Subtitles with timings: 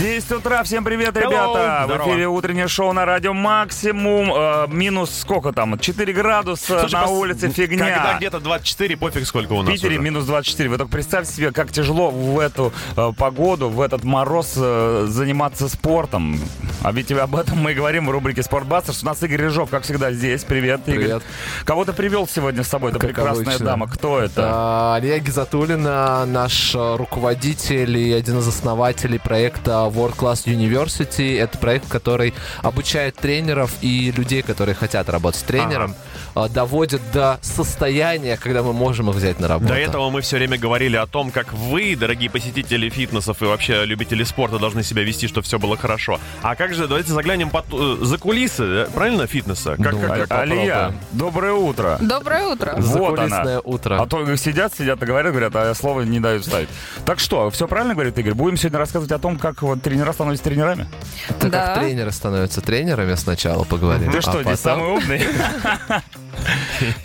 [0.00, 1.82] 10 утра, всем привет, ребята!
[1.84, 2.04] Здорово.
[2.04, 4.32] В эфире утреннее шоу на радио Максимум.
[4.34, 5.78] Э, минус сколько там?
[5.78, 7.96] 4 градуса Слушай, на пос- улице, фигня.
[7.96, 10.02] Когда где-то 24, пофиг сколько у В нас Питере уже.
[10.02, 10.70] минус 24.
[10.70, 15.68] Вы только представьте себе, как тяжело в эту э, погоду, в этот мороз э, заниматься
[15.68, 16.40] спортом.
[16.82, 19.02] А ведь об этом мы и говорим в рубрике «Спортбастерс».
[19.02, 20.44] У нас Игорь Рыжов, как всегда, здесь.
[20.44, 20.98] Привет, Игорь.
[21.00, 21.22] Привет.
[21.66, 22.90] Кого ты привел сегодня с собой?
[22.92, 23.66] Это Как прекрасная обычно.
[23.66, 23.86] дама.
[23.86, 24.48] Кто это?
[24.50, 31.38] А, Алия Гизатуллина, наш э, руководитель и один из основателей проекта World Class University.
[31.38, 38.36] Это проект, который обучает тренеров и людей, которые хотят работать тренером, э, доводит до состояния,
[38.36, 39.68] когда мы можем их взять на работу.
[39.72, 43.84] До этого мы все время говорили о том, как вы, дорогие посетители фитнесов и вообще
[43.84, 46.18] любители спорта, должны себя вести, чтобы все было хорошо.
[46.42, 49.76] А как же, давайте заглянем под, э, за кулисы, э, правильно, фитнеса?
[49.76, 51.98] Как, Ну, как- как- Алия, доброе утро.
[52.00, 52.74] Доброе утро.
[52.76, 53.60] Вот Закулисное она.
[53.64, 54.00] утро.
[54.02, 56.68] А то сидят, сидят и говорят, говорят, а слова не дают ставить.
[57.04, 58.34] Так что, все правильно говорит Игорь?
[58.34, 60.86] Будем сегодня рассказывать о том, как вот тренера становятся тренерами?
[61.28, 61.66] Это Да.
[61.66, 64.10] как тренеры становятся тренерами сначала поговорим.
[64.12, 65.22] Ты а что, здесь потом- самый умный?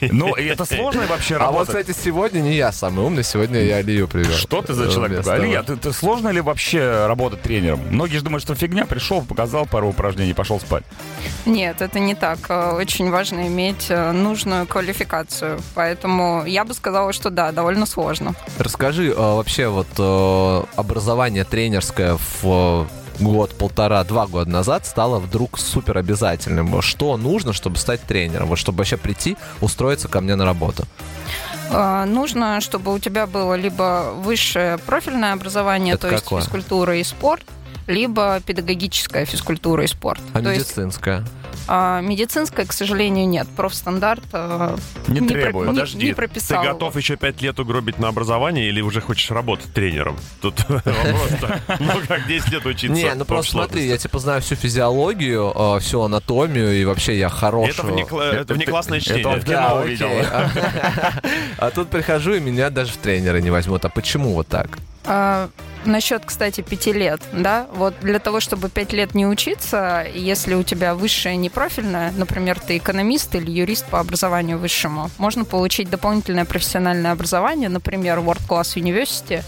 [0.01, 1.67] Ну, и это сложная вообще А вот, работа.
[1.83, 4.33] кстати, сегодня не я самый умный, сегодня я Алию привел.
[4.33, 5.39] Что ты за человек такой?
[5.39, 7.81] Алия, ты, ты сложно ли вообще работать тренером?
[7.89, 10.83] Многие же думают, что фигня, пришел, показал пару упражнений, пошел спать.
[11.45, 12.39] Нет, это не так.
[12.49, 15.59] Э, Очень важно иметь э, нужную квалификацию.
[15.73, 18.33] Поэтому я бы сказала, что да, довольно сложно.
[18.57, 19.87] Расскажи э, вообще вот
[20.75, 22.87] образование тренерское в
[23.19, 26.81] год, полтора, два года назад стало вдруг супер обязательным.
[26.81, 28.47] Что нужно, чтобы стать тренером?
[28.49, 30.83] Вот чтобы вообще прийти, устроиться ко мне на работу.
[31.71, 36.41] Э, Нужно, чтобы у тебя было либо высшее профильное образование, Это то есть какое?
[36.41, 37.43] физкультура и спорт,
[37.87, 40.19] либо педагогическая физкультура и спорт.
[40.33, 41.23] А то есть медицинская?
[41.67, 43.47] А, медицинская, к сожалению, нет.
[43.55, 44.77] Профстандарт э,
[45.07, 45.67] Не про- требует.
[45.69, 46.63] не- Подожди, не ты прописал.
[46.63, 50.17] готов еще пять лет угробить на образование или уже хочешь работать тренером?
[50.41, 51.61] Тут вопрос-то.
[51.79, 52.95] Ну как 10 лет учиться?
[52.95, 57.29] Не, ну просто смотри, я типа знаю всю физиологию, э, всю анатомию, и вообще я
[57.29, 57.69] хорош.
[57.69, 59.27] Это внекла- это внеклассное это чтение.
[59.27, 60.09] он в кино увидел.
[61.57, 63.85] А тут прихожу, и меня даже в тренеры не возьмут.
[63.85, 64.67] А почему вот так?
[65.07, 65.49] А,
[65.85, 70.63] насчет, кстати, пяти лет, да, вот для того, чтобы пять лет не учиться, если у
[70.63, 77.11] тебя высшее непрофильное, например, ты экономист или юрист по образованию высшему, можно получить дополнительное профессиональное
[77.11, 79.43] образование, например, World Class University,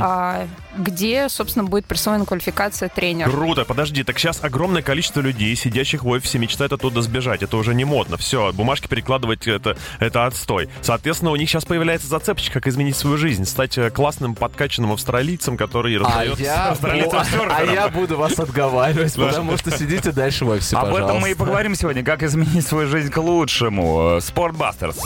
[0.00, 3.30] А, где, собственно, будет присвоена квалификация тренера.
[3.30, 7.42] Круто, подожди, так сейчас огромное количество людей, сидящих в офисе, мечтает оттуда сбежать.
[7.42, 8.16] Это уже не модно.
[8.16, 10.68] Все, бумажки перекладывать это, это отстой.
[10.82, 15.56] Соответственно, у них сейчас появляется зацепочка, как изменить свою жизнь, стать э, классным, подкачанным австралийцем,
[15.56, 16.40] который А раздает...
[16.40, 17.52] я, бу- серфером.
[17.54, 21.10] а я буду вас отговаривать, потому что сидите дальше в офисе, Об пожалуйста.
[21.10, 24.18] этом мы и поговорим сегодня, как изменить свою жизнь к лучшему.
[24.20, 24.96] Спортбастерс.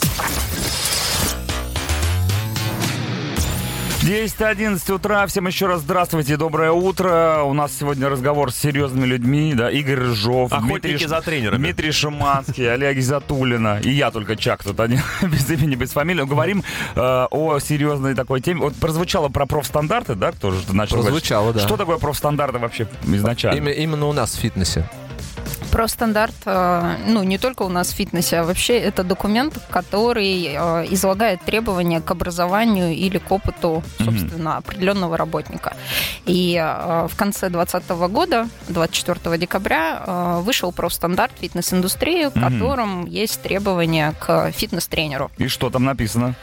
[4.08, 5.26] 10-11 утра.
[5.26, 7.42] Всем еще раз здравствуйте, доброе утро.
[7.44, 9.52] У нас сегодня разговор с серьезными людьми.
[9.54, 11.58] Да, Игорь Рыжов, Охотники Дмитрий, за тренерами.
[11.58, 13.80] Дмитрий Шиманский, Олег Изатулина.
[13.82, 16.24] И я только Чак тут, они без имени, без фамилии.
[16.24, 16.64] Говорим
[16.94, 18.60] э, о серьезной такой теме.
[18.60, 21.10] Вот прозвучало про профстандарты, да, кто же начал говорить?
[21.10, 21.60] Прозвучало, да.
[21.60, 23.68] Что такое профстандарты вообще изначально?
[23.68, 24.88] Именно у нас в фитнесе.
[25.70, 30.86] Профстандарт, э, ну, не только у нас в фитнесе, а вообще это документ, который э,
[30.90, 35.74] излагает требования к образованию или к опыту, собственно, определенного работника.
[36.26, 44.14] И э, в конце 2020 года, 24 декабря, вышел профстандарт фитнес-индустрии, в котором есть требования
[44.18, 45.30] к фитнес-тренеру.
[45.38, 46.34] И что там написано?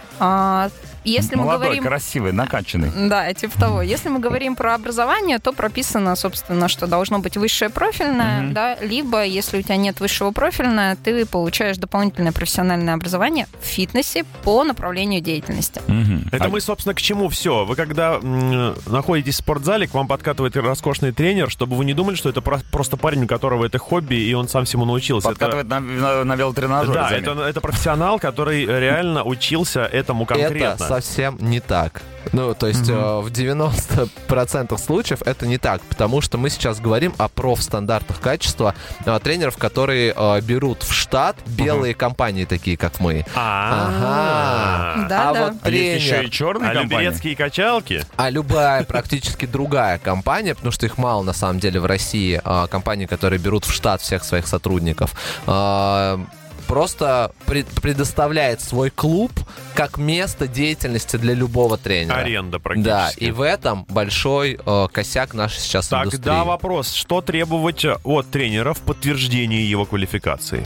[1.06, 1.84] Если мы Молодой, говорим...
[1.84, 2.92] красивый, накачанный.
[3.10, 3.82] Да, типа того.
[3.82, 8.54] Если мы говорим про образование, то прописано, собственно, что должно быть высшее профильное, Мгм.
[8.54, 14.24] да, либо, если у тебя нет высшего профильное, ты получаешь дополнительное профессиональное образование в фитнесе
[14.44, 15.82] по направлению деятельности.
[15.88, 16.30] Мгм.
[16.32, 17.66] Это А- мы, собственно, к чему все.
[17.66, 22.16] Вы когда м, находитесь в спортзале, к вам подкатывает роскошный тренер, чтобы вы не думали,
[22.16, 25.30] что это про- просто парень, у которого это хобби, и он сам всему научился.
[25.30, 26.94] Это- Подкатывает на, на, на велотренажере.
[26.94, 30.56] Да, это, это профессионал, который реально учился этому конкретно.
[30.85, 32.02] Это совсем не так.
[32.32, 37.14] Ну, то есть э, в 90% случаев это не так, потому что мы сейчас говорим
[37.18, 38.74] о профстандартах качества
[39.06, 43.26] э, тренеров, которые э, берут в штат белые компании, такие как мы.
[43.36, 45.44] А, Да, а да.
[45.44, 47.36] вот А есть еще тренер, и черные а компании?
[47.36, 48.06] качалки?
[48.18, 52.68] а любая практически другая компания, потому что их мало на самом деле в России, а,
[52.68, 55.16] компании, которые берут в штат всех своих сотрудников,
[55.46, 56.20] а,
[56.67, 59.32] просто пред- предоставляет свой клуб
[59.73, 62.16] как место деятельности для любого тренера.
[62.17, 62.90] Аренда практически.
[62.90, 66.47] Да, и в этом большой э, косяк нашей сейчас Тогда индустрии.
[66.47, 70.66] вопрос, что требовать от тренера в подтверждении его квалификации?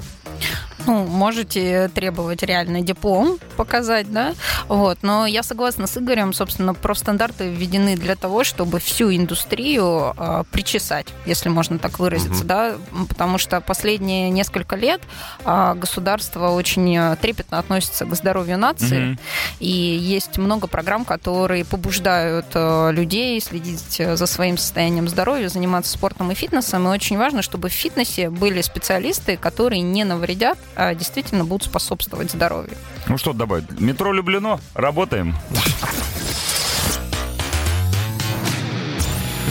[0.90, 4.34] Ну, можете требовать реальный диплом показать, да.
[4.68, 4.98] Вот.
[5.04, 11.06] Но я согласна с Игорем, собственно, профстандарты введены для того, чтобы всю индустрию э, причесать,
[11.28, 12.74] если можно так выразиться, да,
[13.08, 15.00] потому что последние несколько лет
[15.46, 19.20] э, государство очень э, трепетно относится к здоровью нации, Мгм.
[19.60, 26.32] и есть много программ, которые побуждают э, людей следить за своим состоянием здоровья, заниматься спортом
[26.32, 26.88] и фитнесом.
[26.88, 32.32] И очень важно, чтобы в фитнесе были специалисты, которые не навредят, а действительно будут способствовать
[32.32, 32.76] здоровью.
[33.08, 33.80] Ну что добавить?
[33.80, 34.60] Метро Люблено.
[34.74, 35.36] Работаем.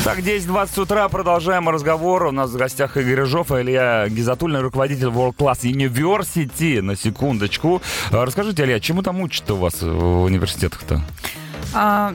[0.04, 2.26] Так, 10.20 утра, продолжаем разговор.
[2.26, 6.80] У нас в гостях Игорь Рыжов, а Илья Гизатульный, руководитель World Class University.
[6.80, 7.82] На секундочку.
[8.10, 11.02] А, Расскажите, Илья, чему там учат у вас в университетах-то?
[11.74, 12.14] А,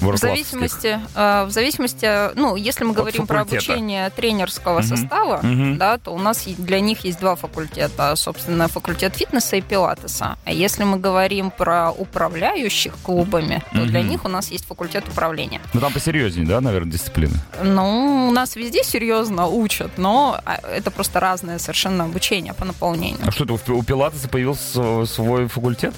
[0.00, 4.88] В зависимости, э, в зависимости, ну, если мы От говорим про обучение тренерского Мгм.
[4.88, 5.78] состава, Мгм.
[5.78, 10.36] да, то у нас для них есть два факультета, собственно, факультет фитнеса и пилатеса.
[10.44, 14.08] А если мы говорим про управляющих клубами, то для Мгм.
[14.10, 15.60] них у нас есть факультет управления.
[15.72, 17.34] Ну там посерьезнее, да, наверное, дисциплины?
[17.62, 23.26] Ну, у нас везде серьезно учат, но а, это просто разное совершенно обучение по наполнению.
[23.26, 25.94] А что это, у Пилатеса появился свой факультет?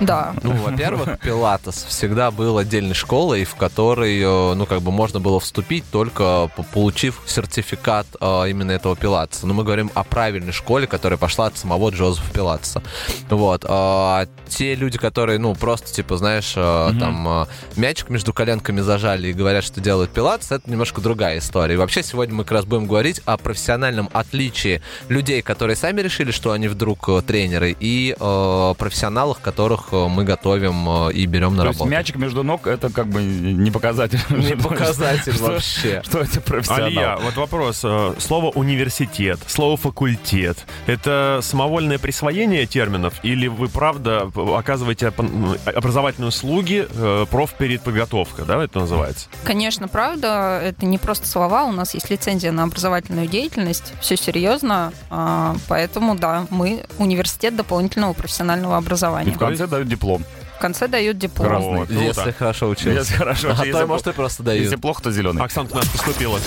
[0.00, 0.34] Да.
[0.42, 5.40] Ну, во-первых, Пилатес всегда был отдельной школой, в которой, э, ну, как бы можно было
[5.40, 9.46] вступить, только по- получив сертификат э, именно этого Пилатеса.
[9.46, 12.82] Но мы говорим о правильной школе, которая пошла от самого Джозефа Пилатеса.
[13.30, 13.64] Вот.
[13.68, 16.98] А те люди, которые, ну, просто, типа, знаешь, э, Мгм.
[17.00, 17.46] там, э,
[17.76, 21.74] мячик между коленками зажали и говорят, что делают Пилатес, это немножко другая история.
[21.74, 26.30] И вообще сегодня мы как раз будем говорить о профессиональном отличии людей, которые сами решили,
[26.32, 31.56] что они вдруг э, тренеры, и э, профессионалах, которых э, мы готовим э, и берем
[31.56, 31.90] на То есть работу.
[31.90, 34.20] мячик между ног это как бы не показатель.
[34.30, 36.02] Не показатель вообще.
[36.04, 36.86] Что это профессионал?
[36.86, 37.80] Алия, вот вопрос.
[37.84, 40.58] э, Слово университет, слово факультет.
[40.86, 46.86] Это самовольное присвоение терминов или вы правда оказываете образовательные услуги,
[47.30, 49.28] профпередподготовка, да, это называется?
[49.44, 54.92] Конечно, правда, это не просто слова, у нас есть лицензия на образовательную деятельность, все серьезно,
[55.10, 59.32] а, поэтому, да, мы университет дополнительного профессионального И образования.
[59.32, 60.24] в конце дают диплом.
[60.56, 61.48] В конце дают диплом.
[61.48, 61.68] Красный.
[61.70, 62.02] Вот, круто.
[62.02, 62.90] Если хорошо учился.
[62.90, 64.64] Если хорошо, А то, может, и просто дают.
[64.64, 65.42] Если плохо, то зеленый.
[65.42, 66.40] Оксана к нас поступила.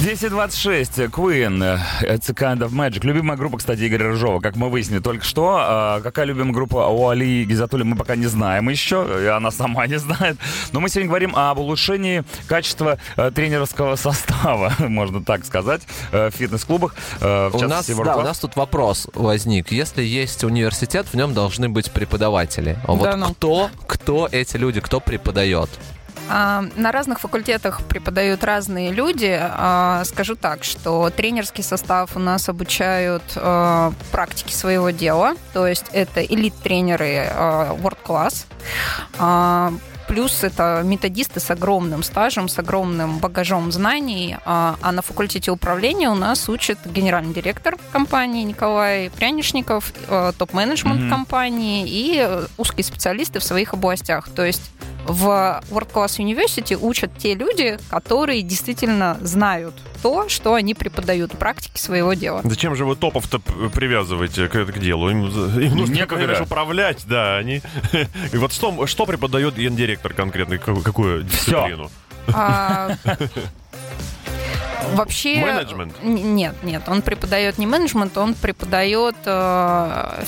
[0.00, 1.10] 10.26.
[1.10, 1.62] Queen.
[2.02, 3.04] It's a kind of magic.
[3.04, 5.58] Любимая группа, кстати, Игоря Рыжова, как мы выяснили только что.
[5.60, 9.86] А, Какая любимая группа у Али Гизатули, мы пока не знаем еще, и она сама
[9.88, 10.38] не знает.
[10.72, 15.82] Но мы сегодня говорим об улучшении качества э, тренерского состава, можно так сказать,
[16.12, 16.94] э, в фитнес-клубах.
[17.20, 19.70] э, В У нас, да, у нас тут вопрос возник.
[19.70, 22.78] Если есть университет, в нем должны быть преподаватели.
[22.84, 23.34] А Вот Да ну.
[23.34, 25.68] кто, кто эти люди, кто преподает?
[26.32, 29.36] А, На разных факультетах преподают разные люди.
[29.40, 35.86] А, Скажу так, что тренерский состав у нас обучают а, практике своего дела, то есть
[35.92, 37.26] это элит-тренеры
[37.82, 38.46] World Class.
[39.18, 39.72] А,
[40.06, 44.36] Плюс это методисты с огромным стажем, с огромным багажом знаний.
[44.44, 49.92] А на факультете управления у нас учит генеральный директор компании Николай Прянишников,
[50.36, 51.10] топ-менеджмент Мгм.
[51.10, 52.28] компании и
[52.58, 54.28] узкие специалисты в своих областях.
[54.34, 54.72] То есть
[55.06, 61.36] в World Class University учат те люди, которые действительно знают то, что они преподают в
[61.36, 62.40] практике своего дела.
[62.44, 65.10] Зачем же вы топов-то привязываете к, к делу?
[65.10, 66.26] Им, им нужно Некогда.
[66.26, 67.36] лишь управлять, да.
[67.36, 67.62] Они...
[68.32, 70.58] И вот что, что преподает гендиректор конкретно?
[70.58, 71.90] Какую, какую дисциплину?
[72.32, 72.96] А,
[74.94, 75.40] Вообще...
[75.40, 75.94] Менеджмент?
[76.02, 80.24] Нет, нет, он преподает не менеджмент, он преподает э,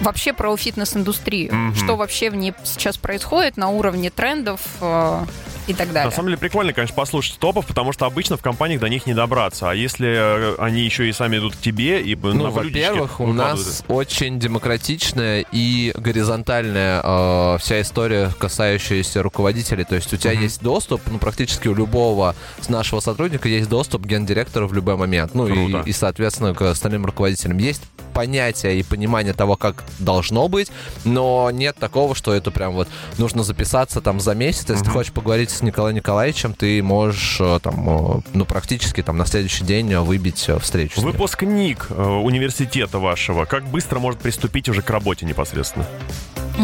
[0.00, 1.54] вообще про фитнес-индустрию.
[1.54, 1.74] Мгм.
[1.74, 5.24] Что вообще в ней сейчас происходит на уровне трендов э,
[5.66, 6.04] и так далее.
[6.06, 9.14] На самом деле прикольно, конечно, послушать топов, потому что обычно в компаниях до них не
[9.14, 9.70] добраться.
[9.70, 13.84] А если э, они еще и сами идут к тебе и Ну, во-первых, у нас
[13.88, 19.84] очень демократичная и горизонтальная э, вся история, касающаяся руководителей.
[19.84, 20.42] То есть у тебя Мгм.
[20.42, 24.96] есть доступ, ну, практически у любого с нашего сотрудника есть доступ к гендиректору в любой
[24.96, 25.34] момент.
[25.34, 25.82] Ну, Круто.
[25.86, 27.58] и, и, соответственно, к остальным руководителям.
[27.58, 30.70] Есть понятие и понимание того, как должно быть,
[31.04, 32.88] но нет такого, что это прям вот
[33.18, 34.68] нужно записаться там за месяц.
[34.68, 34.92] Если ты Мгм.
[34.92, 39.64] хочешь поговорить с Николаем Николаевичем, ты можешь э, там, э, ну, практически там на следующий
[39.64, 41.00] день э, выбить встречу.
[41.00, 45.86] Выпускник университета вашего, как быстро может приступить уже к работе непосредственно?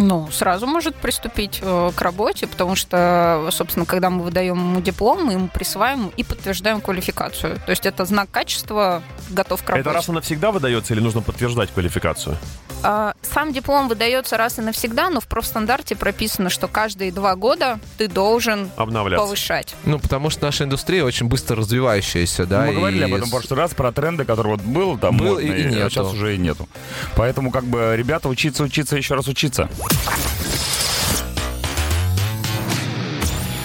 [0.01, 5.25] Ну, сразу может приступить э, к работе, потому что, собственно, когда мы выдаем ему диплом,
[5.25, 7.57] мы ему присваиваем и подтверждаем квалификацию.
[7.67, 9.81] То есть это знак качества, готов к работе.
[9.89, 12.37] Это раз и навсегда выдается или нужно подтверждать квалификацию?
[12.83, 17.81] А, Сам диплом выдается раз и навсегда, но в профстандарте прописано, что каждые два года
[17.97, 19.25] ты должен Обновляться.
[19.25, 19.75] повышать.
[19.85, 22.63] Ну, потому что наша индустрия очень быстро развивающаяся, да.
[22.67, 25.27] Мы говорили и об этом в прошлый раз, про тренды, которые вот был там Был
[25.35, 25.91] модный, и- и а нету.
[25.91, 26.69] сейчас уже и нету.
[27.17, 29.69] Поэтому как бы, ребята, учиться, учиться, еще раз учиться.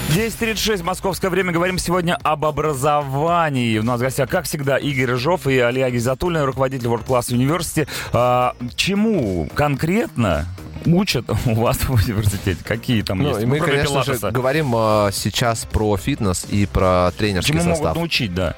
[0.10, 1.52] 10.36, московское время.
[1.52, 3.80] Говорим сегодня об образовании.
[3.80, 7.88] У нас в гостях, как всегда, Игорь Рыжов и Алия Гизатуллина, руководитель World Class University.
[8.12, 10.46] А, чему конкретно
[10.86, 12.64] учат у вас в университете?
[12.64, 13.42] Какие там Ну, есть?
[13.42, 17.80] и мы, конечно же, говорим а, сейчас про фитнес и про тренерский Чему состав.
[17.88, 18.56] могут научить, да?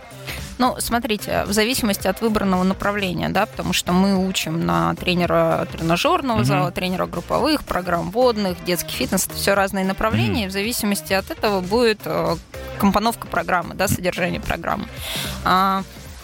[0.58, 6.38] Ну, смотрите, в зависимости от выбранного направления, да, потому что мы учим на тренера тренажерного
[6.38, 6.46] Мгм.
[6.46, 11.30] зала, тренера групповых, программ водных, детский фитнес, это все разные направления, и в зависимости от
[11.30, 12.36] этого будет э,
[12.80, 14.86] компоновка программы, да, содержание программы.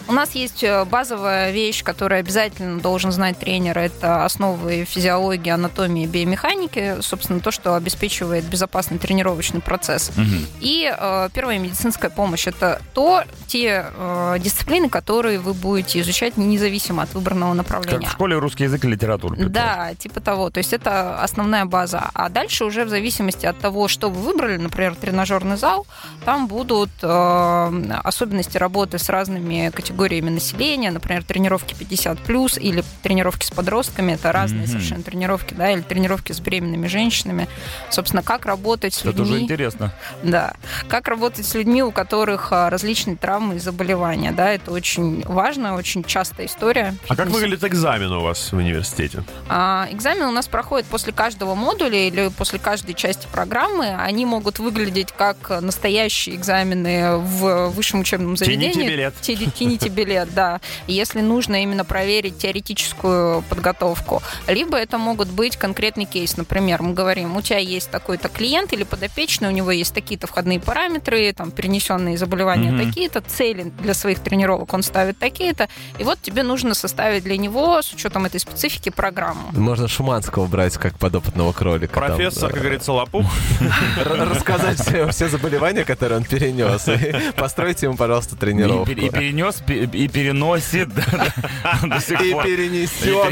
[0.08, 3.78] У нас есть э, базовая вещь, которую обязательно должен знать тренер.
[3.78, 6.96] Это основы физиологии, анатомии, биомеханики.
[7.00, 10.10] Собственно, то, что обеспечивает безопасный тренировочный процесс.
[10.16, 10.46] Мгм.
[10.60, 17.04] И э, первая медицинская помощь это то, те э, дисциплины, которые вы будете изучать независимо
[17.04, 18.08] от выбранного Как направления.
[18.08, 19.36] в школе русский язык и литература.
[19.36, 20.50] Да, типа того.
[20.50, 22.10] То есть это основная база.
[22.14, 25.86] А дальше уже в зависимости от того, что вы выбрали, например, тренажерный зал,
[26.24, 33.44] там будут э, особенности работы с разными категориями населения, например, тренировки 50 плюс или тренировки
[33.44, 34.12] с подростками.
[34.12, 34.68] Это разные Мгм.
[34.72, 37.48] совершенно тренировки, да, или тренировки с беременными женщинами.
[37.90, 39.44] Собственно, как работать с Это уже людьми.
[39.44, 39.92] интересно.
[40.22, 40.54] Да.
[40.88, 45.74] Как работать с людьми, у которых а, различные травмы и заболевания, да, это очень важно,
[45.76, 46.94] очень частая история.
[47.08, 49.24] А как выглядит экзамен у вас в университете?
[49.48, 53.94] А, экзамен у нас проходит после каждого модуля или после каждой части программы.
[53.94, 58.72] Они могут выглядеть как настоящие экзамены в высшем учебном заведении.
[58.72, 59.14] Тяните билет.
[59.20, 59.50] Ти-
[59.82, 60.60] Тяните билет, да.
[60.86, 64.22] Если нужно именно проверить теоретическую подготовку.
[64.46, 66.36] Либо это могут быть конкретный кейс.
[66.36, 70.60] Например, мы говорим, у тебя есть такой-то клиент или подопечный, у него есть такие-то входные
[70.60, 72.86] параметры, там, перенесенные заболевания Мгм.
[72.86, 77.80] такие-то, цели для своих тренировок он ставит такие-то, и вот тебе нужно составить для него,
[77.82, 79.50] с учетом этой специфики, программу.
[79.52, 81.94] Можно Шуманского брать как подопытного кролика.
[82.00, 82.54] там, Профессор, да.
[82.54, 83.26] как говорится, лопух.
[84.04, 84.80] Рассказать
[85.12, 86.88] все, заболевания, которые он перенес.
[86.88, 88.90] И постройте ему, пожалуйста, тренировку.
[88.90, 90.88] и перенес, пе- и переносит
[92.22, 92.44] И пор.
[92.44, 93.30] перенесет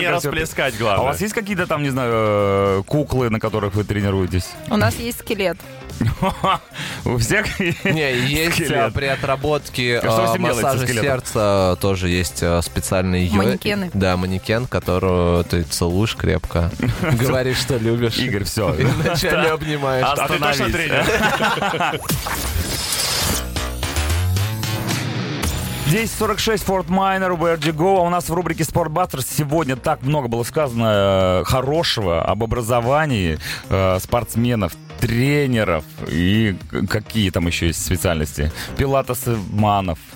[0.00, 1.06] Не расплескать, А у главное.
[1.06, 4.50] вас есть какие-то там, не знаю, э, куклы, на которых вы тренируетесь?
[4.68, 5.58] У нас есть скелет.
[7.04, 13.90] У всех Не, есть а, при отработке делается, массажа сердца тоже есть специальный Манекены.
[13.92, 16.70] Да, манекен, которого ты целуешь крепко.
[17.02, 18.18] Говоришь, что любишь.
[18.18, 18.72] Игорь, все.
[18.74, 20.06] И вначале обнимаешь.
[20.08, 22.00] А ты точно тренер?
[25.90, 27.98] 10.46, Форт Майнер, Where go.
[27.98, 33.40] А у нас в рубрике Спортбастерс сегодня так много было сказано э, хорошего об образовании
[33.68, 36.54] э, спортсменов, тренеров и
[36.88, 38.52] какие там еще есть специальности.
[38.76, 39.98] Пилатесы, манов.
[39.98, 40.09] Мгм.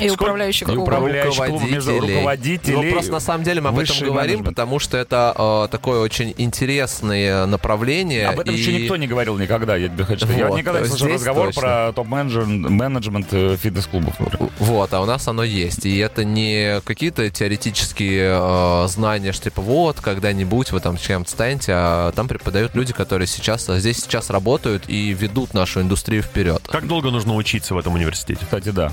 [0.00, 0.84] И управляющих И клубов.
[0.88, 2.76] управляющих клубов, между Руководителей.
[2.76, 4.46] Ну, просто на самом деле мы об этом говорим, менеджмент.
[4.46, 8.28] потому что это э, такое очень интересное направление.
[8.28, 10.38] Об этом и- еще никто не говорил никогда, я тебе хочу сказать.
[10.38, 11.60] Я Вот, никогда не слышал разговор точно.
[11.62, 14.14] про топ-менеджмент э, фитнес-клубов.
[14.58, 15.86] Вот, а у нас оно есть.
[15.86, 21.72] И это не какие-то теоретические э, знания, что типа вот, когда-нибудь вы там чем-то станете,
[21.74, 26.62] а там преподают люди, которые сейчас а здесь сейчас работают и ведут нашу индустрию вперед.
[26.68, 28.40] Как долго нужно учиться в этом университете?
[28.44, 28.92] Кстати, да.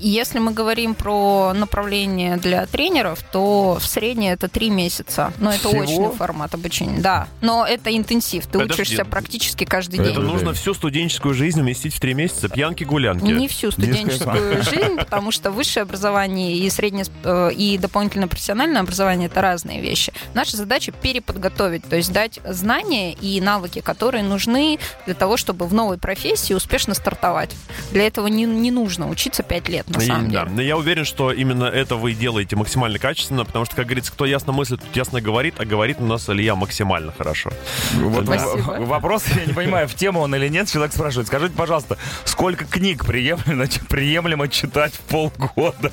[0.00, 5.32] Если мы говорим про направление для тренеров, то в среднем это три месяца.
[5.38, 5.82] Но это Всего?
[5.82, 7.28] очный формат обучения, да.
[7.40, 8.46] Но это интенсив.
[8.46, 8.82] Ты Подожди.
[8.82, 10.30] учишься практически каждый Это Это день.
[10.30, 12.48] нужно всю студенческую жизнь уместить в три месяца.
[12.48, 13.24] Пьянки-гулянки.
[13.24, 19.26] Не всю студенческую жизнь, потому что высшее образование и среднее э, и дополнительное профессиональное образование
[19.28, 20.12] это разные вещи.
[20.34, 25.72] Наша задача переподготовить, то есть дать знания и навыки, которые нужны для того, чтобы в
[25.72, 27.52] новой профессии успешно стартовать.
[27.92, 30.44] Для этого не, не нужно учиться 5 лет, на И- самом да.
[30.44, 30.56] деле.
[30.56, 34.26] Но я уверен, что именно это вы делаете максимально качественно, потому что, как говорится, кто
[34.26, 37.50] ясно мыслит, тот ясно говорит, а говорит у нас Илья максимально хорошо.
[37.94, 38.56] Вот Спасибо.
[38.80, 41.28] в- вопрос, я не понимаю, в тему он или нет, человек спрашивает.
[41.28, 45.90] Скажите, пожалуйста, сколько книг приемлемо, приемлемо читать в полгода?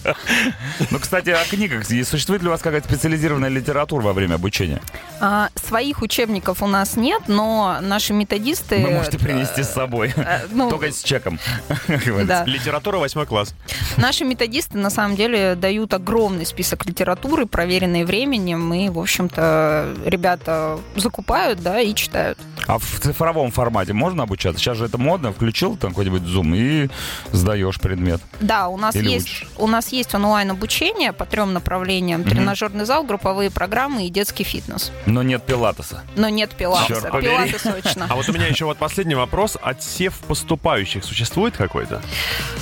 [0.90, 1.90] Ну, кстати, о книгах.
[1.92, 4.82] И Существует ли у вас какая-то специализированная литература во время обучения?
[5.20, 8.80] А, своих учебников у нас нет, но наши методисты...
[8.80, 10.12] Вы можете принести с собой.
[10.16, 11.40] э, ну, Только с чеком.
[12.26, 12.44] да.
[12.46, 13.54] Литература восьмой класс.
[13.98, 20.80] Наши методисты, на самом деле, дают огромный список литературы, проверенной временем, и, в общем-то, ребята
[20.96, 22.38] закупают, да, и читают.
[22.68, 24.62] А в цифровом формате можно обучаться?
[24.62, 26.90] Сейчас же это модно, включил там какой-нибудь Zoom и
[27.32, 28.22] сдаешь предмет.
[28.40, 29.48] Да, у нас Или есть учишь?
[29.58, 34.92] у нас есть онлайн обучение по трем направлениям: тренажерный зал, групповые программы и детский фитнес.
[35.06, 36.04] Но нет пилатеса.
[36.16, 37.10] Но нет пилатеса.
[37.10, 37.32] Побери.
[37.32, 38.08] Пилатес точно.
[38.10, 39.58] А вот у меня еще вот последний вопрос.
[39.62, 42.02] Отсев поступающих существует какой-то?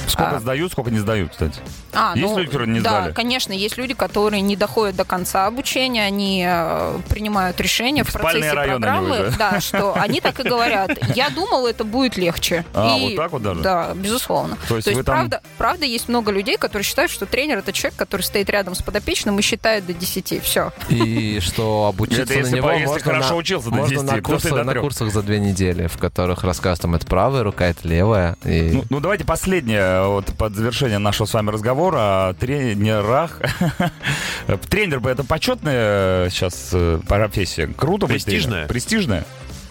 [0.07, 0.41] Сколько А.
[0.41, 1.59] сдают, сколько не сдают, кстати.
[1.93, 3.13] А, Есть люди, которые не да, сдали?
[3.13, 8.51] конечно, есть люди, которые не доходят до конца обучения, они э, принимают решение в процессе
[8.53, 10.91] программы, да, что они так и говорят.
[11.15, 12.65] Я думал, это будет легче.
[12.73, 13.61] А, И- вот так вот даже?
[13.61, 14.57] Да, безусловно.
[14.67, 17.97] То есть вы там- правда, правда, есть много людей, которые считают, что тренер это человек,
[17.97, 20.39] который стоит рядом с подопечным и считает до 10.
[20.43, 20.71] Все.
[20.89, 23.89] И что обучиться Это на если него по- если можно, хорошо на, учился до можно
[23.95, 27.65] 10, на, курсах, на курсах за две недели, в которых рассказывают, там, это правая рука,
[27.67, 28.37] это левая.
[28.45, 28.71] И...
[28.73, 33.39] Ну, ну, давайте последнее, вот под завершение нашего с вами разговора о тренерах.
[34.69, 37.67] Тренер бы это почетная сейчас э, профессия.
[37.67, 38.67] Круто Престижная.
[38.67, 39.25] Престижная?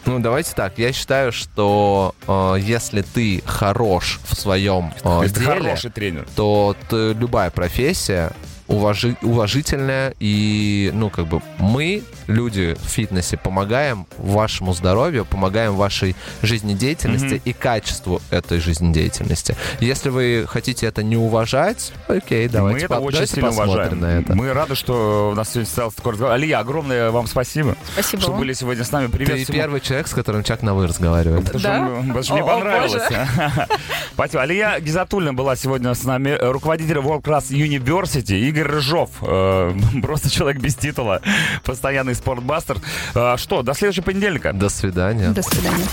[0.07, 0.79] Ну, давайте так.
[0.79, 6.27] Я считаю, что э, если ты хорош в своем э, Если ты деле, хороший тренер.
[6.35, 8.33] то ты- любая профессия
[8.69, 10.15] уважи- уважительная.
[10.21, 17.43] И, ну, как бы мы, люди в фитнесе, помогаем вашему здоровью, помогаем вашей жизнедеятельности Мгм.
[17.45, 19.57] и качеству этой жизнедеятельности.
[19.81, 23.73] Если вы хотите это не уважать, окей, давайте, Мы это по- очень давайте сильно посмотрим
[23.75, 24.01] уважаем.
[24.01, 24.35] на это.
[24.35, 26.35] Мы рады, что у нас сегодня состоялся такой разговор.
[26.35, 28.41] Алия, огромное вам спасибо, Спасибо что вам.
[28.41, 29.07] были сегодня с нами.
[29.09, 29.59] Привет Ты всему.
[29.59, 31.45] первый человек, с которым Чак на вы разговаривает.
[31.51, 31.87] Потому Да?
[31.87, 33.03] что, потому что мне понравилось.
[34.15, 34.43] Спасибо.
[34.43, 40.61] Алия Гизатульна была сегодня с нами, руководитель World Class University, Игорь Рыжов, э, просто человек
[40.61, 41.21] без титула,
[41.65, 42.79] постоянный спортбастер.
[43.15, 44.53] Э, Что, до следующего понедельника.
[44.53, 45.31] До свидания.
[45.31, 45.87] До свидания.